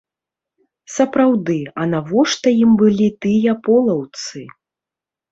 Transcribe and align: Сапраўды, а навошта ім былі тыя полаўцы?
Сапраўды, 0.93 1.57
а 1.83 1.85
навошта 1.91 2.53
ім 2.61 2.71
былі 2.81 3.09
тыя 3.25 3.51
полаўцы? 3.69 4.43